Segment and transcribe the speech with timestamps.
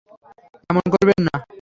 [0.69, 1.35] এমন করবেন না।